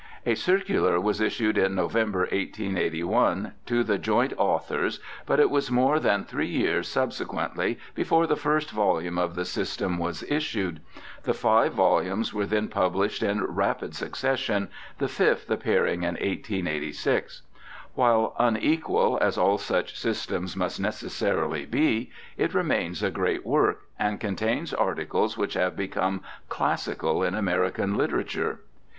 A 0.25 0.33
circular 0.33 0.99
was 0.99 1.21
issued 1.21 1.59
in 1.59 1.75
November, 1.75 2.21
1881, 2.21 3.51
to 3.67 3.83
the 3.83 3.99
joint 3.99 4.33
authors, 4.35 4.99
but 5.27 5.39
it 5.39 5.51
was 5.51 5.69
more 5.69 5.99
than 5.99 6.23
three 6.23 6.47
years 6.49 6.87
subsequently 6.87 7.77
before 7.93 8.25
the 8.25 8.35
first 8.35 8.71
volume 8.71 9.19
of 9.19 9.35
the 9.35 9.45
system 9.45 9.99
was 9.99 10.23
issued; 10.23 10.79
the 11.21 11.35
five 11.35 11.73
volumes 11.73 12.33
were 12.33 12.47
then 12.47 12.67
pub 12.67 12.95
lished 12.95 13.21
in 13.21 13.43
rapid 13.45 13.93
succession, 13.93 14.69
the 14.97 15.07
fifth 15.07 15.51
appearing 15.51 16.01
in 16.01 16.15
1886. 16.15 17.43
While 17.93 18.33
unequal, 18.39 19.19
as 19.21 19.37
all 19.37 19.59
such 19.59 19.95
systems 19.99 20.55
must 20.55 20.79
necessarily 20.79 21.67
be, 21.67 22.09
it 22.37 22.55
remains 22.55 23.03
a 23.03 23.11
great 23.11 23.45
work, 23.45 23.81
and 23.99 24.19
contains 24.19 24.73
articles 24.73 25.37
which 25.37 25.53
have 25.53 25.75
become 25.77 26.23
classical 26.49 27.21
in 27.21 27.35
American 27.35 27.95
literature. 27.95 28.61